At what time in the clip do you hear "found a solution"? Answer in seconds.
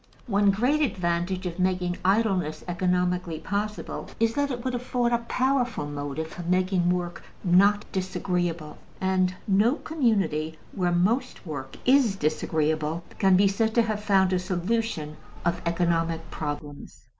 14.03-15.17